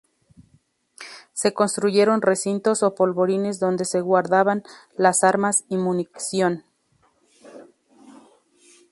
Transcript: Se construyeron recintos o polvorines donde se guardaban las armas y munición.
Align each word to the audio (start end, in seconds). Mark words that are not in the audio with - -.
Se 1.33 1.53
construyeron 1.53 2.23
recintos 2.23 2.81
o 2.81 2.95
polvorines 2.95 3.59
donde 3.59 3.85
se 3.85 4.01
guardaban 4.01 4.63
las 4.97 5.23
armas 5.23 5.63
y 5.69 5.77
munición. 5.77 6.63